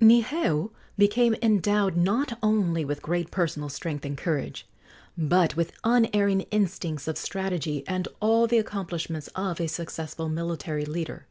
Niheu 0.00 0.70
became 0.96 1.34
endowed 1.42 1.96
not 1.96 2.38
only 2.40 2.84
with 2.84 3.02
great 3.02 3.32
personal 3.32 3.68
strength 3.68 4.04
and 4.04 4.16
courage, 4.16 4.64
but 5.16 5.56
with 5.56 5.72
unerring 5.82 6.42
instincts 6.52 7.08
of 7.08 7.18
strategy 7.18 7.82
and 7.88 8.06
all 8.20 8.46
the 8.46 8.58
accomplishments 8.58 9.26
of 9.34 9.60
a 9.60 9.66
successful 9.66 10.28
military 10.28 10.84
leader. 10.84 11.26